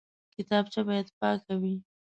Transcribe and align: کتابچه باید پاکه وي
کتابچه 0.35 0.81
باید 0.87 1.07
پاکه 1.19 1.53
وي 1.61 1.75